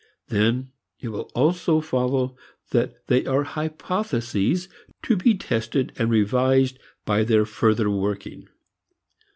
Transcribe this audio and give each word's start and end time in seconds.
Then 0.29 0.71
it 0.99 1.09
will 1.09 1.29
also 1.35 1.79
follow 1.79 2.35
that 2.71 3.05
they 3.05 3.23
are 3.27 3.43
hypotheses 3.43 4.67
to 5.03 5.15
be 5.15 5.35
tested 5.35 5.93
and 5.95 6.09
revised 6.09 6.79
by 7.05 7.23
their 7.23 7.45
further 7.45 7.87
working. 7.87 8.47